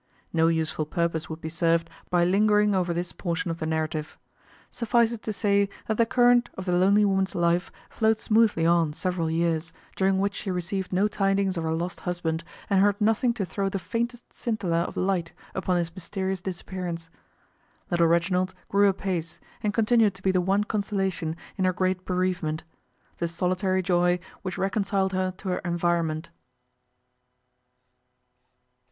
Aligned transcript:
No 0.33 0.47
useful 0.47 0.87
purpose 0.87 1.29
would 1.29 1.41
be 1.41 1.49
served 1.49 1.87
by 2.09 2.25
lingering 2.25 2.73
over 2.73 2.91
this 2.91 3.11
portion 3.11 3.51
of 3.51 3.59
the 3.59 3.67
narrative. 3.67 4.17
Suffice 4.71 5.11
it 5.11 5.21
to 5.21 5.31
say 5.31 5.69
that 5.85 5.97
the 5.97 6.07
current 6.07 6.49
of 6.55 6.65
the 6.65 6.71
lonely 6.71 7.05
woman's 7.05 7.35
life 7.35 7.71
flowed 7.87 8.17
smoothly 8.17 8.65
on 8.65 8.93
several 8.93 9.29
years, 9.29 9.71
during 9.95 10.17
which 10.19 10.33
she 10.33 10.49
received 10.49 10.91
no 10.91 11.07
tidings 11.07 11.55
of 11.55 11.63
her 11.65 11.71
lost 11.75 11.99
husband 11.99 12.43
and 12.67 12.79
heard 12.81 12.99
nothing 12.99 13.31
to 13.35 13.45
throw 13.45 13.69
the 13.69 13.77
faintest 13.77 14.33
scintilla 14.33 14.81
of 14.85 14.97
light 14.97 15.33
upon 15.53 15.77
his 15.77 15.93
mysterious 15.93 16.41
disappearance. 16.41 17.07
Little 17.91 18.07
Reginald 18.07 18.55
grew 18.69 18.87
apace, 18.89 19.39
and 19.61 19.71
continued 19.71 20.15
to 20.15 20.23
be 20.23 20.31
the 20.31 20.41
one 20.41 20.63
consolation 20.63 21.35
in 21.57 21.65
her 21.65 21.73
great 21.73 22.05
bereavement 22.05 22.63
the 23.17 23.27
solitary 23.27 23.83
joy 23.83 24.17
which 24.41 24.57
reconciled 24.57 25.13
her 25.13 25.29
to 25.37 25.49
her 25.49 25.59
environment. 25.59 26.31